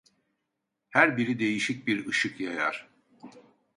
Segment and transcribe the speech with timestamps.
[0.89, 2.87] Her biri değişik bir ışık yayar.